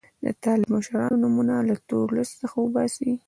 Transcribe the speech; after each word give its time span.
د 0.25 0.27
طالب 0.43 0.67
مشرانو 0.75 1.21
نومونه 1.23 1.55
له 1.67 1.75
تور 1.89 2.07
لیست 2.17 2.33
څخه 2.41 2.55
وباسي. 2.59 3.11